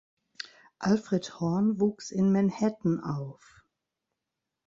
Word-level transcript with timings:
Alfred 0.79 1.39
Horn 1.39 1.79
wuchs 1.79 2.09
in 2.09 2.31
Manhattan 2.31 3.01
auf. 3.01 3.63